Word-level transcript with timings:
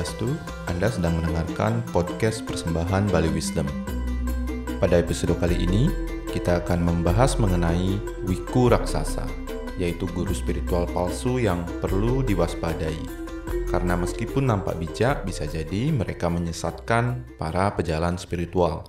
Swastiastu, 0.00 0.32
Anda 0.64 0.88
sedang 0.88 1.20
mendengarkan 1.20 1.84
podcast 1.92 2.40
persembahan 2.48 3.12
Bali 3.12 3.28
Wisdom. 3.36 3.68
Pada 4.80 4.96
episode 4.96 5.36
kali 5.36 5.60
ini, 5.60 5.92
kita 6.32 6.64
akan 6.64 6.80
membahas 6.80 7.36
mengenai 7.36 8.00
wiku 8.24 8.72
raksasa, 8.72 9.28
yaitu 9.76 10.08
guru 10.16 10.32
spiritual 10.32 10.88
palsu 10.88 11.36
yang 11.36 11.68
perlu 11.84 12.24
diwaspadai. 12.24 12.96
Karena 13.68 13.92
meskipun 14.00 14.48
nampak 14.48 14.80
bijak, 14.80 15.28
bisa 15.28 15.44
jadi 15.44 15.92
mereka 15.92 16.32
menyesatkan 16.32 17.36
para 17.36 17.68
pejalan 17.76 18.16
spiritual. 18.16 18.88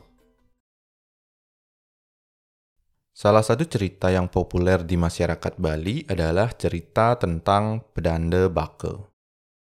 Salah 3.12 3.44
satu 3.44 3.68
cerita 3.68 4.08
yang 4.16 4.32
populer 4.32 4.80
di 4.88 4.96
masyarakat 4.96 5.60
Bali 5.60 6.08
adalah 6.08 6.56
cerita 6.56 7.20
tentang 7.20 7.84
pedanda 7.92 8.48
bake 8.48 9.11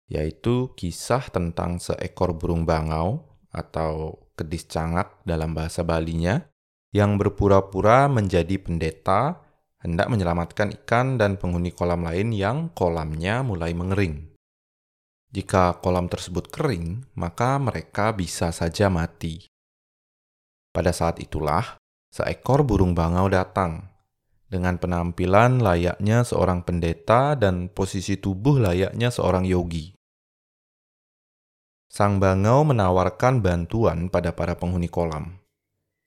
yaitu 0.09 0.73
kisah 0.73 1.30
tentang 1.30 1.77
seekor 1.77 2.34
burung 2.34 2.66
bangau 2.66 3.30
atau 3.54 4.17
kedis 4.34 4.66
cangak 4.66 5.22
dalam 5.22 5.54
bahasa 5.54 5.86
Balinya 5.86 6.41
yang 6.90 7.22
berpura-pura 7.22 8.09
menjadi 8.09 8.58
pendeta 8.58 9.45
hendak 9.80 10.09
menyelamatkan 10.09 10.73
ikan 10.84 11.22
dan 11.22 11.38
penghuni 11.38 11.72
kolam 11.72 12.03
lain 12.03 12.34
yang 12.34 12.73
kolamnya 12.73 13.45
mulai 13.45 13.72
mengering. 13.77 14.34
Jika 15.30 15.77
kolam 15.77 16.09
tersebut 16.09 16.50
kering, 16.50 17.05
maka 17.14 17.62
mereka 17.62 18.09
bisa 18.17 18.50
saja 18.50 18.89
mati. 18.89 19.45
Pada 20.73 20.89
saat 20.89 21.22
itulah, 21.22 21.78
seekor 22.09 22.66
burung 22.66 22.98
bangau 22.98 23.30
datang 23.30 23.86
dengan 24.50 24.81
penampilan 24.81 25.61
layaknya 25.61 26.26
seorang 26.26 26.66
pendeta 26.66 27.38
dan 27.38 27.70
posisi 27.70 28.17
tubuh 28.17 28.58
layaknya 28.58 29.14
seorang 29.14 29.45
yogi. 29.45 29.98
Sang 31.90 32.22
bangau 32.22 32.62
menawarkan 32.70 33.42
bantuan 33.42 34.14
pada 34.14 34.30
para 34.30 34.54
penghuni 34.54 34.86
kolam. 34.86 35.42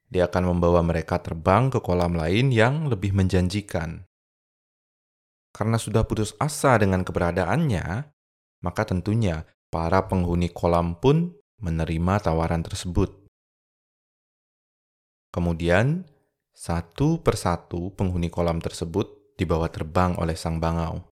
Dia 0.07 0.31
akan 0.31 0.55
membawa 0.55 0.79
mereka 0.79 1.19
terbang 1.19 1.75
ke 1.75 1.83
kolam 1.83 2.15
lain 2.15 2.55
yang 2.55 2.87
lebih 2.87 3.11
menjanjikan. 3.11 4.07
Karena 5.51 5.77
sudah 5.83 6.07
putus 6.07 6.39
asa 6.39 6.79
dengan 6.79 7.03
keberadaannya, 7.03 7.87
maka 8.63 8.83
tentunya 8.87 9.43
para 9.75 10.07
penghuni 10.07 10.55
kolam 10.55 10.95
pun 11.03 11.35
menerima 11.59 12.31
tawaran 12.31 12.63
tersebut. 12.63 13.27
Kemudian, 15.35 16.07
satu 16.55 17.19
persatu 17.27 17.91
penghuni 17.99 18.31
kolam 18.31 18.63
tersebut 18.63 19.35
dibawa 19.35 19.67
terbang 19.67 20.15
oleh 20.15 20.39
sang 20.39 20.63
bangau. 20.63 21.11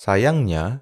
Sayangnya, 0.00 0.80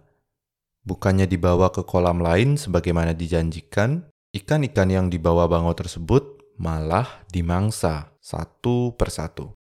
Bukannya 0.82 1.30
dibawa 1.30 1.70
ke 1.70 1.86
kolam 1.86 2.18
lain 2.18 2.58
sebagaimana 2.58 3.14
dijanjikan, 3.14 4.10
ikan-ikan 4.34 4.90
yang 4.90 5.06
dibawa 5.06 5.46
bangau 5.46 5.78
tersebut 5.78 6.42
malah 6.58 7.22
dimangsa 7.30 8.10
satu 8.18 8.98
persatu. 8.98 9.54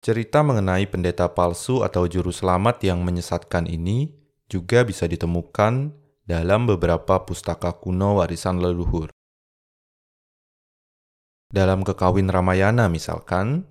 Cerita 0.00 0.40
mengenai 0.40 0.88
pendeta 0.88 1.28
palsu 1.30 1.84
atau 1.84 2.08
juru 2.08 2.32
selamat 2.32 2.82
yang 2.88 3.04
menyesatkan 3.04 3.68
ini 3.68 4.08
juga 4.48 4.82
bisa 4.82 5.04
ditemukan 5.04 5.92
dalam 6.24 6.66
beberapa 6.66 7.22
pustaka 7.22 7.76
kuno 7.76 8.18
warisan 8.18 8.58
leluhur. 8.58 9.12
Dalam 11.50 11.84
Kekawin 11.84 12.32
Ramayana 12.32 12.88
misalkan, 12.88 13.66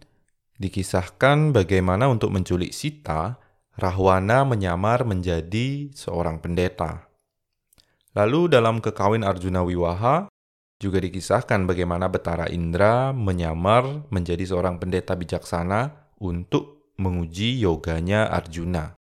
dikisahkan 0.59 1.55
bagaimana 1.55 2.11
untuk 2.11 2.30
menculik 2.30 2.76
Sita, 2.76 3.39
Rahwana 3.79 4.43
menyamar 4.43 5.07
menjadi 5.07 5.87
seorang 5.95 6.43
pendeta. 6.43 7.07
Lalu 8.11 8.51
dalam 8.51 8.83
kekawin 8.83 9.23
Arjuna 9.23 9.63
Wiwaha 9.63 10.27
juga 10.79 10.99
dikisahkan 10.99 11.63
bagaimana 11.63 12.11
Betara 12.11 12.51
Indra 12.51 13.15
menyamar 13.15 14.03
menjadi 14.11 14.43
seorang 14.43 14.79
pendeta 14.79 15.15
bijaksana 15.15 16.11
untuk 16.19 16.91
menguji 16.99 17.63
yoganya 17.63 18.27
Arjuna. 18.27 18.99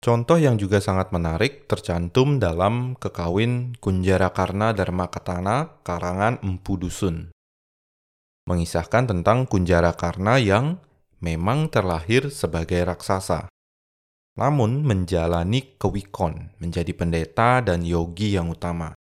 Contoh 0.00 0.40
yang 0.40 0.56
juga 0.56 0.80
sangat 0.80 1.12
menarik 1.12 1.68
tercantum 1.68 2.40
dalam 2.40 2.96
kekawin 2.96 3.76
Kunjara 3.76 4.32
Karna 4.32 4.72
Dharma 4.72 5.12
Katana 5.12 5.76
karangan 5.84 6.40
Empu 6.40 6.80
Dusun. 6.80 7.28
Mengisahkan 8.48 9.12
tentang 9.12 9.44
Kunjara 9.44 9.92
Karna 9.92 10.40
yang 10.40 10.80
memang 11.20 11.68
terlahir 11.68 12.32
sebagai 12.32 12.80
raksasa, 12.84 13.48
namun 14.40 14.80
menjalani 14.84 15.76
kewikon 15.76 16.56
menjadi 16.56 16.92
pendeta 16.96 17.60
dan 17.60 17.84
yogi 17.84 18.36
yang 18.36 18.48
utama. 18.48 18.96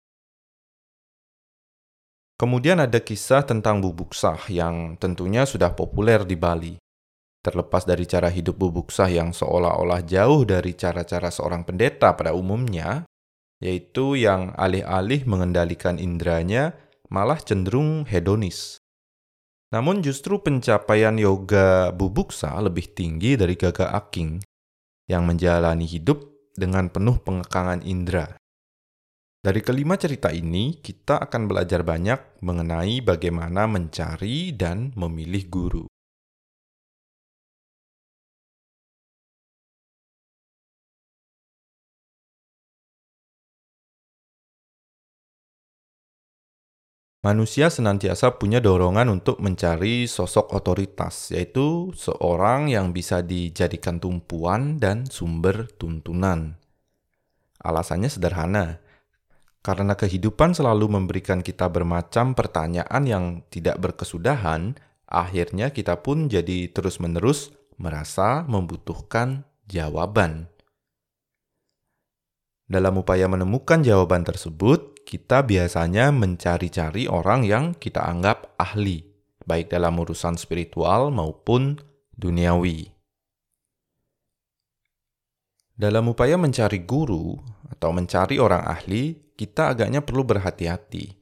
Kemudian 2.38 2.78
ada 2.78 3.02
kisah 3.02 3.42
tentang 3.42 3.82
bubuksah 3.82 4.46
yang 4.46 4.94
tentunya 4.94 5.42
sudah 5.42 5.74
populer 5.74 6.22
di 6.22 6.38
Bali. 6.38 6.74
Terlepas 7.42 7.82
dari 7.82 8.06
cara 8.06 8.30
hidup 8.30 8.54
bubuksah 8.54 9.10
yang 9.10 9.34
seolah-olah 9.34 10.06
jauh 10.06 10.46
dari 10.46 10.74
cara-cara 10.78 11.34
seorang 11.34 11.66
pendeta 11.66 12.14
pada 12.14 12.34
umumnya, 12.38 13.06
yaitu 13.58 14.14
yang 14.14 14.54
alih-alih 14.54 15.26
mengendalikan 15.26 15.98
indranya 15.98 16.78
malah 17.10 17.42
cenderung 17.42 18.06
hedonis. 18.06 18.78
Namun 19.68 20.00
justru 20.00 20.40
pencapaian 20.40 21.12
yoga 21.16 21.92
bubuksa 21.92 22.56
lebih 22.60 22.92
tinggi 22.96 23.36
dari 23.36 23.52
gaga 23.52 23.92
aking 23.96 24.40
yang 25.08 25.24
menjalani 25.24 25.88
hidup 25.88 26.24
dengan 26.56 26.92
penuh 26.92 27.16
pengekangan 27.20 27.80
indera. 27.84 28.36
Dari 29.38 29.64
kelima 29.64 29.96
cerita 29.96 30.28
ini, 30.28 30.76
kita 30.76 31.24
akan 31.24 31.48
belajar 31.48 31.80
banyak 31.80 32.44
mengenai 32.44 33.00
bagaimana 33.00 33.64
mencari 33.64 34.52
dan 34.52 34.92
memilih 34.92 35.48
guru. 35.48 35.87
Manusia 47.18 47.66
senantiasa 47.66 48.38
punya 48.38 48.62
dorongan 48.62 49.10
untuk 49.10 49.42
mencari 49.42 50.06
sosok 50.06 50.54
otoritas, 50.54 51.34
yaitu 51.34 51.90
seorang 51.90 52.70
yang 52.70 52.94
bisa 52.94 53.26
dijadikan 53.26 53.98
tumpuan 53.98 54.78
dan 54.78 55.02
sumber 55.02 55.66
tuntunan. 55.82 56.54
Alasannya 57.58 58.06
sederhana, 58.06 58.78
karena 59.66 59.98
kehidupan 59.98 60.54
selalu 60.54 60.86
memberikan 60.86 61.42
kita 61.42 61.66
bermacam 61.66 62.38
pertanyaan 62.38 63.02
yang 63.02 63.24
tidak 63.50 63.82
berkesudahan, 63.82 64.78
akhirnya 65.10 65.74
kita 65.74 65.98
pun 65.98 66.30
jadi 66.30 66.70
terus-menerus 66.70 67.50
merasa 67.82 68.46
membutuhkan 68.46 69.42
jawaban. 69.66 70.46
Dalam 72.68 73.00
upaya 73.00 73.26
menemukan 73.26 73.82
jawaban 73.82 74.22
tersebut, 74.22 74.97
kita 75.08 75.40
biasanya 75.40 76.12
mencari-cari 76.12 77.08
orang 77.08 77.40
yang 77.48 77.72
kita 77.72 78.04
anggap 78.04 78.52
ahli, 78.60 79.00
baik 79.40 79.72
dalam 79.72 79.96
urusan 79.96 80.36
spiritual 80.36 81.08
maupun 81.08 81.80
duniawi. 82.12 82.92
Dalam 85.72 86.12
upaya 86.12 86.36
mencari 86.36 86.84
guru 86.84 87.40
atau 87.72 87.88
mencari 87.88 88.36
orang 88.36 88.68
ahli, 88.68 89.32
kita 89.32 89.72
agaknya 89.72 90.04
perlu 90.04 90.28
berhati-hati 90.28 91.16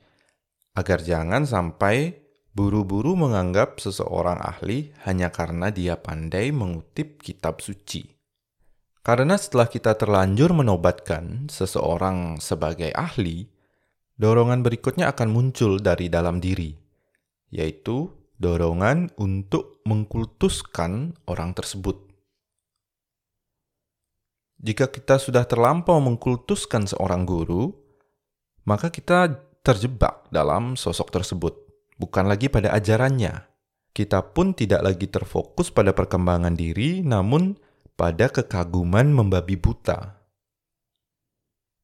agar 0.75 0.99
jangan 1.07 1.47
sampai 1.47 2.27
buru-buru 2.51 3.15
menganggap 3.15 3.79
seseorang 3.79 4.43
ahli 4.43 4.91
hanya 5.07 5.31
karena 5.31 5.71
dia 5.71 5.95
pandai 5.95 6.51
mengutip 6.51 7.23
kitab 7.23 7.63
suci. 7.63 8.03
Karena 9.07 9.39
setelah 9.39 9.71
kita 9.71 9.95
terlanjur 9.95 10.51
menobatkan 10.51 11.47
seseorang 11.47 12.43
sebagai 12.43 12.91
ahli, 12.91 13.56
dorongan 14.17 14.65
berikutnya 14.65 15.13
akan 15.13 15.29
muncul 15.29 15.81
dari 15.81 16.09
dalam 16.09 16.41
diri, 16.41 16.73
yaitu 17.53 18.13
dorongan 18.37 19.13
untuk 19.17 19.81
mengkultuskan 19.85 21.17
orang 21.29 21.53
tersebut. 21.57 21.97
Jika 24.57 24.89
kita 24.89 25.21
sudah 25.21 25.45
terlampau 25.45 26.01
mengkultuskan 26.01 26.89
seorang 26.89 27.29
guru, 27.29 27.77
maka 28.65 28.89
kita 28.89 29.37
terjebak 29.61 30.27
dalam 30.33 30.75
sosok 30.75 31.13
tersebut, 31.13 31.55
bukan 32.01 32.25
lagi 32.25 32.49
pada 32.49 32.73
ajarannya. 32.73 33.47
Kita 33.93 34.21
pun 34.33 34.53
tidak 34.53 34.85
lagi 34.85 35.09
terfokus 35.09 35.73
pada 35.73 35.93
perkembangan 35.97 36.53
diri, 36.57 37.01
namun 37.01 37.57
pada 37.97 38.29
kekaguman 38.29 39.09
membabi 39.09 39.57
buta. 39.57 40.21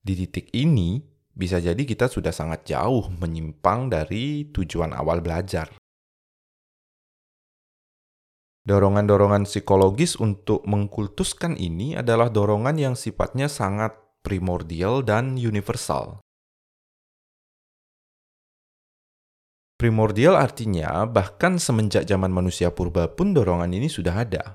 Di 0.03 0.13
titik 0.13 0.53
ini, 0.53 1.12
bisa 1.33 1.57
jadi 1.59 1.81
kita 1.81 2.13
sudah 2.13 2.31
sangat 2.31 2.69
jauh 2.69 3.09
menyimpang 3.17 3.89
dari 3.89 4.49
tujuan 4.53 4.93
awal 4.93 5.25
belajar. 5.25 5.73
Dorongan-dorongan 8.63 9.43
psikologis 9.43 10.15
untuk 10.23 10.63
mengkultuskan 10.71 11.59
ini 11.59 11.99
adalah 11.99 12.31
dorongan 12.31 12.79
yang 12.79 12.95
sifatnya 12.95 13.51
sangat 13.51 13.91
primordial 14.23 15.03
dan 15.03 15.35
universal. 15.35 16.23
Primordial 19.83 20.39
artinya 20.39 21.03
bahkan 21.11 21.59
semenjak 21.59 22.07
zaman 22.07 22.31
manusia 22.31 22.71
purba 22.71 23.11
pun 23.11 23.35
dorongan 23.35 23.75
ini 23.75 23.91
sudah 23.91 24.15
ada. 24.15 24.55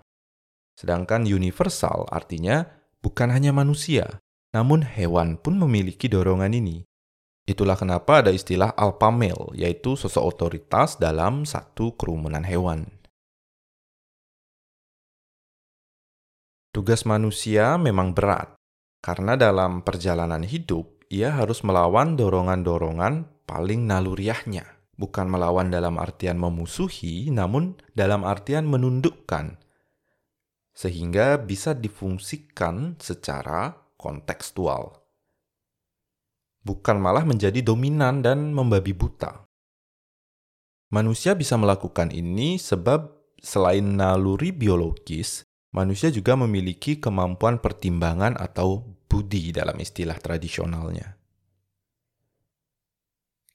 Sedangkan 0.80 1.28
universal 1.28 2.08
artinya 2.08 2.64
bukan 3.04 3.36
hanya 3.36 3.52
manusia, 3.52 4.24
namun 4.52 4.84
hewan 4.84 5.40
pun 5.40 5.58
memiliki 5.60 6.12
dorongan 6.12 6.54
ini. 6.56 6.84
Itulah 7.48 7.80
kenapa 7.80 8.20
ada 8.20 8.32
istilah 8.36 8.76
alpha 8.76 9.08
male, 9.08 9.56
yaitu 9.56 9.96
sosok 9.96 10.36
otoritas 10.36 11.00
dalam 11.00 11.48
satu 11.48 11.96
kerumunan 11.96 12.44
hewan. 12.44 12.88
Tugas 16.76 17.08
manusia 17.08 17.80
memang 17.80 18.12
berat, 18.12 18.54
karena 19.00 19.40
dalam 19.40 19.82
perjalanan 19.82 20.44
hidup 20.44 21.02
ia 21.08 21.32
harus 21.32 21.64
melawan 21.64 22.20
dorongan-dorongan 22.20 23.48
paling 23.48 23.88
naluriahnya 23.88 24.78
bukan 24.98 25.30
melawan 25.30 25.70
dalam 25.70 26.02
artian 26.02 26.36
memusuhi, 26.42 27.30
namun 27.30 27.78
dalam 27.94 28.26
artian 28.26 28.66
menundukkan, 28.66 29.62
sehingga 30.74 31.38
bisa 31.38 31.78
difungsikan 31.78 32.98
secara 32.98 33.87
kontekstual, 34.08 35.04
bukan 36.64 36.96
malah 37.04 37.28
menjadi 37.28 37.60
dominan 37.60 38.24
dan 38.24 38.56
membabi 38.56 38.96
buta. 38.96 39.44
Manusia 40.96 41.36
bisa 41.36 41.60
melakukan 41.60 42.16
ini 42.16 42.56
sebab 42.56 43.12
selain 43.44 43.84
naluri 43.84 44.56
biologis, 44.56 45.44
manusia 45.76 46.08
juga 46.08 46.40
memiliki 46.40 47.04
kemampuan 47.04 47.60
pertimbangan 47.60 48.40
atau 48.40 48.96
budi 49.12 49.52
dalam 49.52 49.76
istilah 49.76 50.16
tradisionalnya 50.16 51.18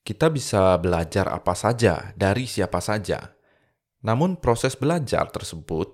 kita 0.02 0.28
bisa 0.34 0.74
belajar 0.82 1.30
apa 1.30 1.54
saja 1.54 2.10
dari 2.18 2.44
siapa 2.46 2.82
saja. 2.82 3.32
Namun 4.02 4.34
proses 4.42 4.74
belajar 4.74 5.30
tersebut 5.30 5.88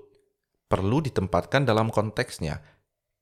perlu 0.69 1.05
ditempatkan 1.05 1.69
dalam 1.69 1.93
konteksnya. 1.93 2.61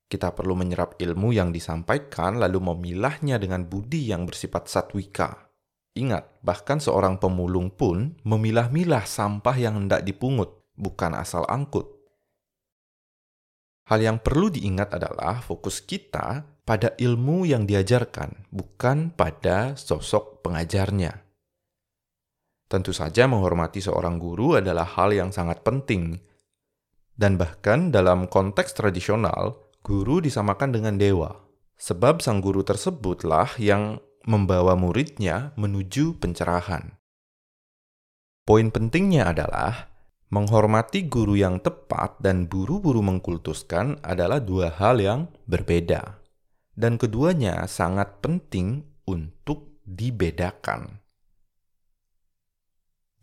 Kita 0.06 0.30
perlu 0.30 0.54
menyerap 0.54 0.94
ilmu 1.02 1.34
yang 1.34 1.50
disampaikan 1.50 2.38
lalu 2.38 2.62
memilahnya 2.62 3.42
dengan 3.42 3.66
budi 3.66 4.06
yang 4.06 4.22
bersifat 4.22 4.70
satwika. 4.70 5.50
Ingat, 5.98 6.44
bahkan 6.46 6.78
seorang 6.78 7.18
pemulung 7.18 7.74
pun 7.74 8.14
memilah-milah 8.22 9.02
sampah 9.02 9.56
yang 9.58 9.74
hendak 9.80 10.06
dipungut, 10.06 10.62
bukan 10.78 11.16
asal 11.16 11.42
angkut. 11.50 11.90
Hal 13.86 14.02
yang 14.02 14.18
perlu 14.22 14.50
diingat 14.50 14.94
adalah 14.94 15.42
fokus 15.42 15.82
kita 15.82 16.42
pada 16.66 16.94
ilmu 16.98 17.46
yang 17.46 17.66
diajarkan, 17.66 18.50
bukan 18.50 19.14
pada 19.14 19.78
sosok 19.78 20.42
pengajarnya. 20.42 21.22
Tentu 22.66 22.90
saja, 22.90 23.30
menghormati 23.30 23.78
seorang 23.78 24.18
guru 24.18 24.58
adalah 24.58 24.86
hal 24.86 25.14
yang 25.14 25.30
sangat 25.30 25.62
penting, 25.62 26.18
dan 27.14 27.38
bahkan 27.38 27.94
dalam 27.94 28.26
konteks 28.26 28.74
tradisional, 28.74 29.65
guru 29.86 30.18
disamakan 30.18 30.74
dengan 30.74 30.98
dewa, 30.98 31.46
sebab 31.78 32.18
sang 32.18 32.42
guru 32.42 32.66
tersebutlah 32.66 33.54
yang 33.62 34.02
membawa 34.26 34.74
muridnya 34.74 35.54
menuju 35.54 36.18
pencerahan. 36.18 36.98
Poin 38.42 38.74
pentingnya 38.74 39.30
adalah 39.30 39.94
menghormati 40.34 41.06
guru 41.06 41.38
yang 41.38 41.62
tepat 41.62 42.18
dan 42.18 42.50
buru-buru 42.50 42.98
mengkultuskan 42.98 44.02
adalah 44.02 44.42
dua 44.42 44.74
hal 44.74 44.98
yang 44.98 45.30
berbeda 45.46 46.18
dan 46.74 46.98
keduanya 46.98 47.70
sangat 47.70 48.18
penting 48.18 48.82
untuk 49.06 49.78
dibedakan. 49.86 51.05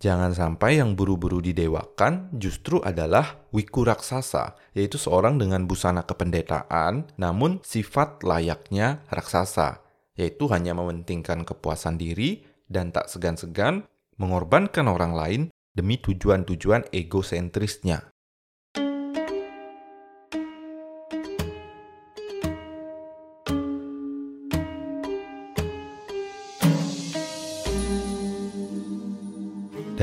Jangan 0.03 0.35
sampai 0.35 0.83
yang 0.83 0.99
buru-buru 0.99 1.39
didewakan 1.39 2.27
justru 2.35 2.83
adalah 2.83 3.39
wiku 3.55 3.87
raksasa, 3.87 4.59
yaitu 4.75 4.99
seorang 4.99 5.39
dengan 5.39 5.63
busana 5.63 6.03
kependetaan 6.03 7.15
namun 7.15 7.63
sifat 7.63 8.19
layaknya 8.19 8.99
raksasa, 9.07 9.79
yaitu 10.19 10.51
hanya 10.51 10.75
mementingkan 10.75 11.47
kepuasan 11.47 11.95
diri 11.95 12.43
dan 12.67 12.91
tak 12.91 13.07
segan-segan 13.07 13.87
mengorbankan 14.19 14.91
orang 14.91 15.15
lain 15.15 15.41
demi 15.71 15.95
tujuan-tujuan 15.95 16.91
egosentrisnya. 16.91 18.12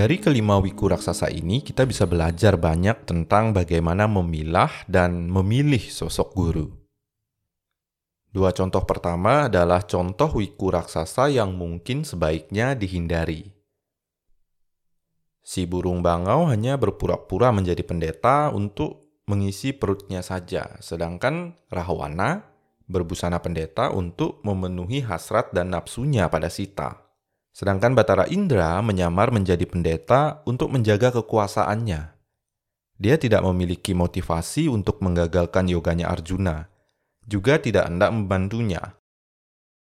Dari 0.00 0.16
kelima 0.16 0.56
wiku 0.56 0.88
raksasa 0.88 1.28
ini, 1.28 1.60
kita 1.60 1.84
bisa 1.84 2.08
belajar 2.08 2.56
banyak 2.56 3.04
tentang 3.04 3.52
bagaimana 3.52 4.08
memilah 4.08 4.88
dan 4.88 5.28
memilih 5.28 5.92
sosok 5.92 6.32
guru. 6.32 6.72
Dua 8.32 8.48
contoh 8.56 8.80
pertama 8.88 9.52
adalah 9.52 9.84
contoh 9.84 10.40
wiku 10.40 10.72
raksasa 10.72 11.28
yang 11.28 11.52
mungkin 11.52 12.08
sebaiknya 12.08 12.72
dihindari. 12.72 13.52
Si 15.44 15.68
burung 15.68 16.00
bangau 16.00 16.48
hanya 16.48 16.80
berpura-pura 16.80 17.52
menjadi 17.52 17.84
pendeta 17.84 18.48
untuk 18.56 19.20
mengisi 19.28 19.76
perutnya 19.76 20.24
saja, 20.24 20.80
sedangkan 20.80 21.60
Rahwana 21.68 22.48
berbusana 22.88 23.44
pendeta 23.44 23.92
untuk 23.92 24.40
memenuhi 24.48 25.04
hasrat 25.04 25.52
dan 25.52 25.76
nafsunya 25.76 26.24
pada 26.32 26.48
Sita. 26.48 27.09
Sedangkan 27.50 27.98
Batara 27.98 28.30
Indra 28.30 28.78
menyamar 28.80 29.34
menjadi 29.34 29.66
pendeta 29.66 30.40
untuk 30.46 30.70
menjaga 30.70 31.10
kekuasaannya. 31.18 32.14
Dia 33.00 33.16
tidak 33.16 33.42
memiliki 33.48 33.96
motivasi 33.96 34.68
untuk 34.68 35.00
menggagalkan 35.00 35.66
yoganya 35.66 36.12
Arjuna, 36.12 36.68
juga 37.24 37.56
tidak 37.56 37.88
hendak 37.88 38.12
membantunya. 38.12 39.00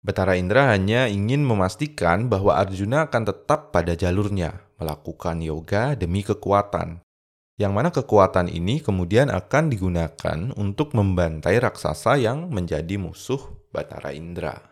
Batara 0.02 0.34
Indra 0.34 0.74
hanya 0.74 1.06
ingin 1.06 1.46
memastikan 1.46 2.26
bahwa 2.26 2.58
Arjuna 2.58 3.06
akan 3.06 3.22
tetap 3.22 3.70
pada 3.70 3.94
jalurnya, 3.94 4.66
melakukan 4.78 5.38
yoga 5.38 5.94
demi 5.94 6.26
kekuatan, 6.26 6.98
yang 7.60 7.70
mana 7.70 7.94
kekuatan 7.94 8.50
ini 8.50 8.82
kemudian 8.82 9.30
akan 9.30 9.70
digunakan 9.70 10.38
untuk 10.58 10.98
membantai 10.98 11.62
raksasa 11.62 12.18
yang 12.18 12.50
menjadi 12.50 12.98
musuh 12.98 13.38
Batara 13.70 14.10
Indra. 14.10 14.71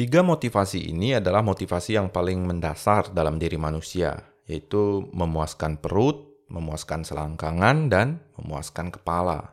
Tiga 0.00 0.24
motivasi 0.24 0.96
ini 0.96 1.12
adalah 1.12 1.44
motivasi 1.44 2.00
yang 2.00 2.08
paling 2.08 2.48
mendasar 2.48 3.12
dalam 3.12 3.36
diri 3.36 3.60
manusia, 3.60 4.16
yaitu 4.48 5.04
memuaskan 5.12 5.76
perut, 5.76 6.40
memuaskan 6.48 7.04
selangkangan, 7.04 7.92
dan 7.92 8.16
memuaskan 8.40 8.88
kepala. 8.96 9.52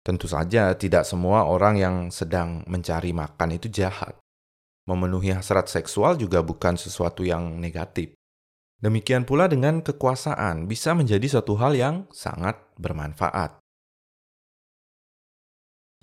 Tentu 0.00 0.24
saja, 0.24 0.72
tidak 0.72 1.04
semua 1.04 1.44
orang 1.44 1.76
yang 1.76 1.96
sedang 2.08 2.64
mencari 2.64 3.12
makan 3.12 3.60
itu 3.60 3.68
jahat. 3.68 4.16
Memenuhi 4.88 5.36
hasrat 5.36 5.68
seksual 5.68 6.16
juga 6.16 6.40
bukan 6.40 6.80
sesuatu 6.80 7.28
yang 7.28 7.60
negatif. 7.60 8.16
Demikian 8.80 9.28
pula 9.28 9.52
dengan 9.52 9.84
kekuasaan, 9.84 10.64
bisa 10.64 10.96
menjadi 10.96 11.28
suatu 11.28 11.60
hal 11.60 11.76
yang 11.76 12.08
sangat 12.08 12.56
bermanfaat. 12.80 13.63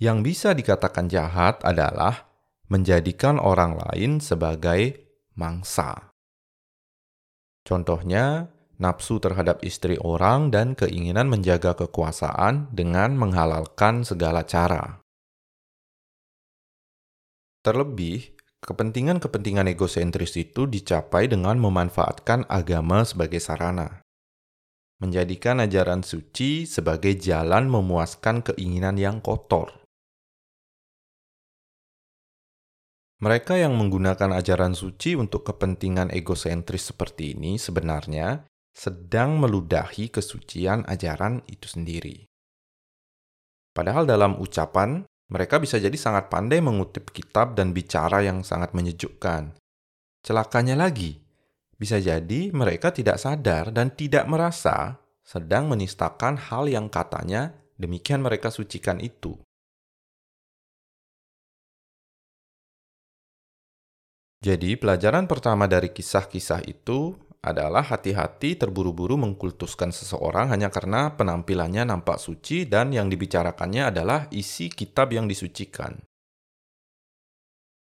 Yang 0.02 0.18
bisa 0.26 0.50
dikatakan 0.50 1.06
jahat 1.06 1.62
adalah 1.62 2.26
menjadikan 2.66 3.38
orang 3.38 3.78
lain 3.78 4.18
sebagai 4.18 4.98
mangsa. 5.38 6.10
Contohnya, 7.62 8.50
nafsu 8.82 9.22
terhadap 9.22 9.62
istri 9.62 9.94
orang 10.02 10.50
dan 10.50 10.74
keinginan 10.74 11.30
menjaga 11.30 11.78
kekuasaan 11.78 12.74
dengan 12.74 13.14
menghalalkan 13.14 14.02
segala 14.02 14.42
cara. 14.42 14.98
Terlebih, 17.62 18.34
kepentingan-kepentingan 18.58 19.70
egosentris 19.70 20.34
itu 20.34 20.66
dicapai 20.66 21.30
dengan 21.30 21.62
memanfaatkan 21.62 22.50
agama 22.50 23.06
sebagai 23.06 23.38
sarana. 23.38 24.02
Menjadikan 24.98 25.62
ajaran 25.62 26.02
suci 26.02 26.66
sebagai 26.66 27.14
jalan 27.14 27.70
memuaskan 27.70 28.42
keinginan 28.42 28.98
yang 28.98 29.22
kotor. 29.22 29.81
Mereka 33.22 33.54
yang 33.54 33.78
menggunakan 33.78 34.34
ajaran 34.34 34.74
suci 34.74 35.14
untuk 35.14 35.46
kepentingan 35.46 36.10
egosentris 36.10 36.90
seperti 36.90 37.38
ini 37.38 37.54
sebenarnya 37.54 38.42
sedang 38.74 39.38
meludahi 39.38 40.10
kesucian 40.10 40.82
ajaran 40.90 41.38
itu 41.46 41.70
sendiri. 41.70 42.26
Padahal 43.70 44.10
dalam 44.10 44.42
ucapan, 44.42 45.06
mereka 45.30 45.62
bisa 45.62 45.78
jadi 45.78 45.94
sangat 45.94 46.34
pandai 46.34 46.58
mengutip 46.58 47.14
kitab 47.14 47.54
dan 47.54 47.70
bicara 47.70 48.26
yang 48.26 48.42
sangat 48.42 48.74
menyejukkan. 48.74 49.54
Celakanya 50.26 50.74
lagi, 50.74 51.22
Bisa 51.82 51.98
jadi 51.98 52.54
mereka 52.54 52.94
tidak 52.94 53.18
sadar 53.18 53.74
dan 53.74 53.90
tidak 53.90 54.30
merasa 54.30 55.02
sedang 55.26 55.66
menistakan 55.66 56.38
hal 56.38 56.70
yang 56.70 56.86
katanya 56.86 57.58
demikian 57.74 58.22
mereka 58.22 58.54
sucikan 58.54 59.02
itu. 59.02 59.34
Jadi, 64.42 64.74
pelajaran 64.74 65.30
pertama 65.30 65.70
dari 65.70 65.94
kisah-kisah 65.94 66.66
itu 66.66 67.14
adalah 67.42 67.86
hati-hati 67.86 68.58
terburu-buru 68.58 69.14
mengkultuskan 69.14 69.94
seseorang 69.94 70.50
hanya 70.50 70.66
karena 70.66 71.14
penampilannya 71.14 71.86
nampak 71.86 72.18
suci 72.18 72.66
dan 72.66 72.90
yang 72.90 73.06
dibicarakannya 73.06 73.94
adalah 73.94 74.26
isi 74.34 74.66
kitab 74.66 75.14
yang 75.14 75.30
disucikan. 75.30 75.94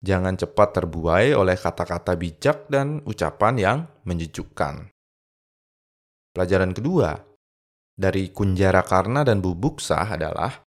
Jangan 0.01 0.41
cepat 0.41 0.69
terbuai 0.81 1.37
oleh 1.37 1.57
kata-kata 1.57 2.17
bijak 2.17 2.73
dan 2.73 3.05
ucapan 3.05 3.55
yang 3.61 3.79
menyejukkan. 4.09 4.89
Pelajaran 6.33 6.73
kedua 6.73 7.19
dari 7.93 8.33
Kunjara 8.33 8.87
Karna 8.87 9.21
dan 9.21 9.45
Bubuk 9.45 9.85
Sah 9.85 10.17
adalah 10.17 10.65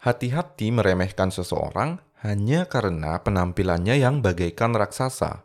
hati-hati 0.00 0.72
meremehkan 0.72 1.28
seseorang 1.28 2.00
hanya 2.20 2.68
karena 2.68 3.16
penampilannya 3.24 3.96
yang 3.96 4.20
bagaikan 4.20 4.76
raksasa. 4.76 5.40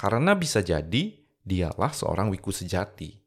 Karena 0.00 0.32
bisa 0.32 0.64
jadi 0.64 1.12
dialah 1.44 1.92
seorang 1.92 2.32
wiku 2.32 2.48
sejati. 2.48 3.20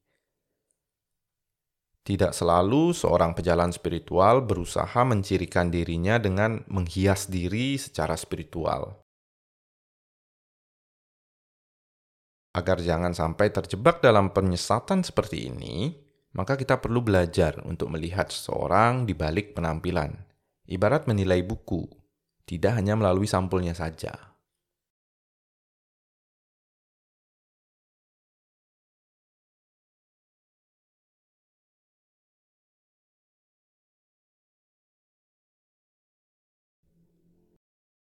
Tidak 2.03 2.33
selalu 2.33 2.91
seorang 2.91 3.37
pejalan 3.37 3.69
spiritual 3.69 4.41
berusaha 4.43 5.05
mencirikan 5.05 5.69
dirinya 5.69 6.17
dengan 6.17 6.65
menghias 6.67 7.29
diri 7.29 7.77
secara 7.77 8.17
spiritual. 8.17 9.05
Agar 12.57 12.81
jangan 12.81 13.13
sampai 13.13 13.53
terjebak 13.53 14.01
dalam 14.01 14.33
penyesatan 14.33 15.05
seperti 15.05 15.47
ini, 15.47 15.93
maka 16.33 16.57
kita 16.57 16.81
perlu 16.81 17.05
belajar 17.05 17.61
untuk 17.69 17.93
melihat 17.93 18.33
seseorang 18.33 19.05
di 19.05 19.13
balik 19.13 19.53
penampilan, 19.53 20.11
ibarat 20.67 21.07
menilai 21.07 21.39
buku, 21.45 22.02
tidak 22.43 22.79
hanya 22.79 22.93
melalui 22.99 23.27
sampulnya 23.27 23.75
saja. 23.75 24.33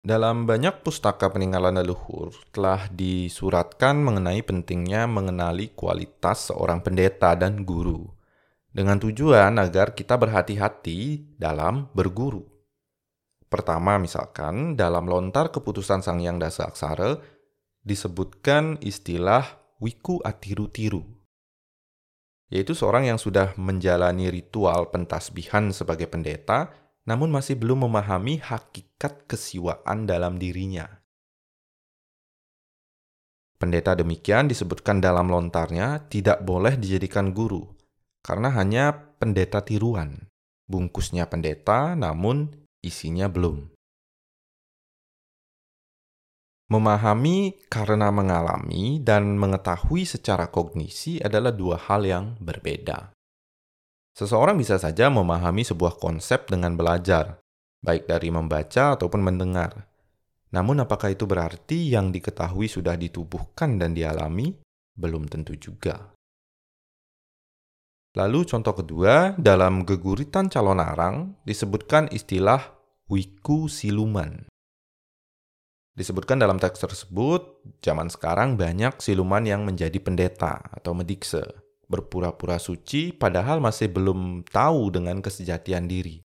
Dalam 0.06 0.47
banyak 0.47 0.87
pustaka 0.87 1.26
peninggalan 1.35 1.83
leluhur 1.83 2.30
telah 2.54 2.87
disuratkan 2.95 3.99
mengenai 3.99 4.38
pentingnya 4.38 5.02
mengenali 5.11 5.75
kualitas 5.75 6.54
seorang 6.54 6.78
pendeta 6.78 7.35
dan 7.35 7.66
guru, 7.66 8.06
dengan 8.71 9.02
tujuan 9.02 9.59
agar 9.59 9.99
kita 9.99 10.14
berhati-hati 10.14 11.35
dalam 11.35 11.90
berguru. 11.90 12.55
Pertama, 13.47 13.97
misalkan 14.03 14.75
dalam 14.75 15.07
lontar 15.07 15.55
keputusan 15.55 16.03
Sang 16.03 16.19
Yang 16.19 16.50
Dasa 16.50 16.62
Aksara 16.67 17.19
disebutkan 17.87 18.83
istilah 18.83 19.47
wiku 19.79 20.19
atiru-tiru, 20.26 21.07
yaitu 22.50 22.75
seorang 22.75 23.07
yang 23.07 23.19
sudah 23.23 23.55
menjalani 23.55 24.31
ritual 24.35 24.91
pentasbihan 24.91 25.71
sebagai 25.71 26.11
pendeta 26.11 26.75
namun 27.07 27.31
masih 27.31 27.55
belum 27.55 27.87
memahami 27.87 28.43
hakikat 28.43 29.31
kesiwaan 29.31 30.11
dalam 30.11 30.43
dirinya. 30.43 30.91
Pendeta 33.57 33.97
demikian 33.97 34.53
disebutkan 34.53 35.00
dalam 35.00 35.33
lontarnya 35.33 36.11
tidak 36.12 36.45
boleh 36.45 36.76
dijadikan 36.76 37.33
guru, 37.33 37.65
karena 38.21 38.53
hanya 38.53 39.17
pendeta 39.17 39.65
tiruan. 39.65 40.29
Bungkusnya 40.67 41.31
pendeta, 41.31 41.95
namun 41.95 42.65
isinya 42.83 43.30
belum. 43.30 43.76
Memahami 46.66 47.54
karena 47.71 48.11
mengalami 48.11 48.99
dan 48.99 49.38
mengetahui 49.38 50.02
secara 50.02 50.50
kognisi 50.50 51.23
adalah 51.23 51.54
dua 51.54 51.78
hal 51.78 52.02
yang 52.02 52.35
berbeda. 52.42 53.14
Seseorang 54.18 54.59
bisa 54.59 54.75
saja 54.80 55.06
memahami 55.06 55.62
sebuah 55.62 56.00
konsep 56.00 56.50
dengan 56.50 56.75
belajar, 56.75 57.38
baik 57.85 58.11
dari 58.11 58.35
membaca 58.35 58.99
ataupun 58.99 59.23
mendengar. 59.23 59.87
Namun, 60.50 60.83
apakah 60.83 61.12
itu 61.12 61.28
berarti 61.28 61.92
yang 61.92 62.11
diketahui 62.11 62.66
sudah 62.66 62.97
ditubuhkan 62.99 63.78
dan 63.78 63.92
dialami? 63.92 64.56
Belum 64.97 65.28
tentu 65.28 65.52
juga. 65.54 66.15
Lalu, 68.16 68.49
contoh 68.49 68.73
kedua, 68.73 69.37
dalam 69.37 69.85
geguritan 69.85 70.49
calon 70.49 70.80
arang 70.80 71.37
disebutkan 71.44 72.08
istilah 72.08 72.64
wiku 73.12 73.68
siluman. 73.68 74.49
Disebutkan 75.92 76.40
dalam 76.40 76.56
teks 76.56 76.80
tersebut, 76.80 77.61
zaman 77.85 78.08
sekarang 78.08 78.56
banyak 78.56 78.96
siluman 79.04 79.44
yang 79.44 79.68
menjadi 79.68 80.00
pendeta 80.00 80.64
atau 80.73 80.96
medikse 80.96 81.44
berpura-pura 81.87 82.58
suci 82.58 83.14
padahal 83.14 83.62
masih 83.62 83.92
belum 83.92 84.49
tahu 84.49 84.92
dengan 84.96 85.20
kesejatian 85.20 85.87
diri. 85.87 86.20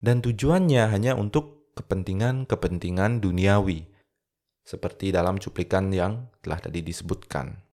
Dan 0.00 0.24
tujuannya 0.24 0.88
hanya 0.88 1.12
untuk 1.12 1.76
kepentingan-kepentingan 1.76 3.20
duniawi, 3.20 3.84
seperti 4.64 5.12
dalam 5.12 5.36
cuplikan 5.36 5.92
yang 5.92 6.28
telah 6.40 6.60
tadi 6.60 6.80
disebutkan. 6.80 7.69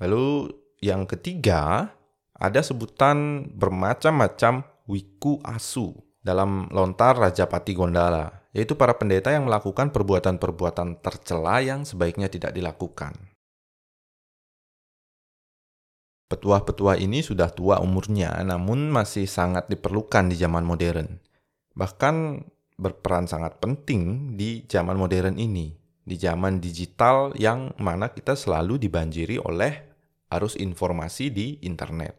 Lalu 0.00 0.48
yang 0.80 1.04
ketiga, 1.04 1.92
ada 2.32 2.60
sebutan 2.64 3.44
bermacam-macam 3.52 4.64
wiku 4.88 5.36
asu 5.44 5.92
dalam 6.24 6.72
lontar 6.72 7.20
Raja 7.20 7.44
Pati 7.44 7.76
Gondala, 7.76 8.48
yaitu 8.56 8.80
para 8.80 8.96
pendeta 8.96 9.28
yang 9.28 9.44
melakukan 9.44 9.92
perbuatan-perbuatan 9.92 11.04
tercela 11.04 11.60
yang 11.60 11.84
sebaiknya 11.84 12.32
tidak 12.32 12.56
dilakukan. 12.56 13.12
Petua-petua 16.30 16.96
ini 16.96 17.20
sudah 17.20 17.52
tua 17.52 17.82
umurnya, 17.82 18.38
namun 18.46 18.88
masih 18.88 19.26
sangat 19.26 19.66
diperlukan 19.66 20.30
di 20.30 20.38
zaman 20.38 20.62
modern. 20.62 21.18
Bahkan 21.74 22.14
berperan 22.78 23.26
sangat 23.28 23.58
penting 23.58 24.32
di 24.38 24.62
zaman 24.64 24.94
modern 24.94 25.36
ini, 25.36 25.74
di 26.06 26.16
zaman 26.16 26.62
digital 26.62 27.34
yang 27.34 27.74
mana 27.82 28.14
kita 28.14 28.38
selalu 28.38 28.78
dibanjiri 28.78 29.42
oleh 29.42 29.89
arus 30.30 30.54
informasi 30.56 31.28
di 31.34 31.58
internet. 31.66 32.16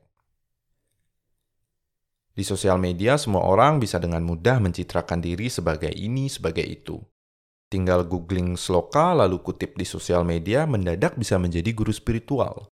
Di 2.31 2.43
sosial 2.47 2.79
media, 2.79 3.19
semua 3.19 3.43
orang 3.47 3.79
bisa 3.79 3.99
dengan 3.99 4.23
mudah 4.23 4.59
mencitrakan 4.59 5.19
diri 5.19 5.51
sebagai 5.51 5.91
ini, 5.91 6.31
sebagai 6.31 6.63
itu. 6.63 6.99
Tinggal 7.71 8.07
googling 8.07 8.59
sloka, 8.59 9.15
lalu 9.15 9.39
kutip 9.39 9.79
di 9.79 9.87
sosial 9.87 10.23
media, 10.27 10.63
mendadak 10.67 11.15
bisa 11.15 11.39
menjadi 11.39 11.71
guru 11.71 11.91
spiritual 11.91 12.71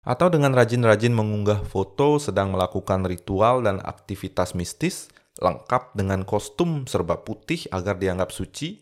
atau 0.00 0.32
dengan 0.32 0.56
rajin-rajin 0.56 1.12
mengunggah 1.12 1.60
foto 1.68 2.16
sedang 2.16 2.56
melakukan 2.56 3.04
ritual 3.04 3.60
dan 3.60 3.84
aktivitas 3.84 4.56
mistis 4.56 5.12
lengkap 5.40 5.92
dengan 5.92 6.24
kostum 6.24 6.88
serba 6.88 7.20
putih 7.20 7.68
agar 7.72 8.00
dianggap 8.00 8.32
suci, 8.32 8.80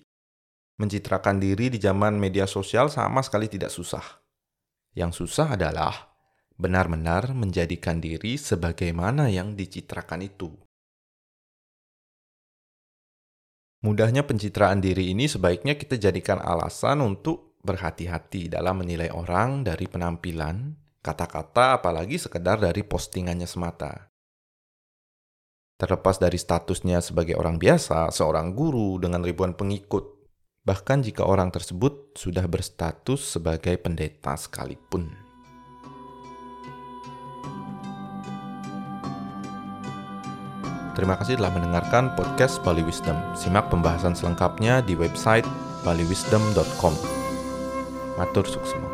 mencitrakan 0.79 1.43
diri 1.43 1.71
di 1.71 1.79
zaman 1.83 2.19
media 2.19 2.47
sosial 2.47 2.87
sama 2.91 3.23
sekali 3.23 3.51
tidak 3.51 3.71
susah. 3.71 4.03
Yang 4.99 5.23
susah 5.23 5.55
adalah 5.55 6.11
benar-benar 6.59 7.31
menjadikan 7.31 8.03
diri 8.03 8.35
sebagaimana 8.35 9.31
yang 9.31 9.55
dicitrakan 9.55 10.27
itu. 10.27 10.51
Mudahnya 13.87 14.27
pencitraan 14.27 14.83
diri 14.83 15.15
ini 15.15 15.31
sebaiknya 15.31 15.79
kita 15.79 15.95
jadikan 16.03 16.43
alasan 16.43 16.99
untuk 16.99 17.55
berhati-hati 17.63 18.51
dalam 18.51 18.83
menilai 18.83 19.15
orang 19.15 19.63
dari 19.63 19.87
penampilan, 19.87 20.75
kata-kata 20.99 21.79
apalagi 21.79 22.19
sekedar 22.19 22.59
dari 22.59 22.83
postingannya 22.83 23.47
semata. 23.47 24.11
Terlepas 25.79 26.19
dari 26.19 26.43
statusnya 26.43 26.99
sebagai 26.99 27.39
orang 27.39 27.63
biasa, 27.63 28.11
seorang 28.11 28.51
guru 28.51 28.99
dengan 28.99 29.23
ribuan 29.23 29.55
pengikut, 29.55 30.18
bahkan 30.67 31.05
jika 31.05 31.27
orang 31.27 31.53
tersebut 31.53 32.17
sudah 32.17 32.45
berstatus 32.47 33.37
sebagai 33.37 33.77
pendeta 33.79 34.35
sekalipun. 34.39 35.29
Terima 40.99 41.15
kasih 41.15 41.39
telah 41.39 41.55
mendengarkan 41.55 42.11
podcast 42.19 42.59
Bali 42.67 42.83
Wisdom. 42.83 43.15
Simak 43.39 43.71
pembahasan 43.71 44.19
selengkapnya 44.19 44.83
di 44.83 44.99
website 44.99 45.47
baliwisdom.com. 45.87 46.95
Matur 48.19 48.43
suksema. 48.43 48.88